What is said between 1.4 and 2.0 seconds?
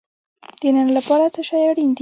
شی اړین دی؟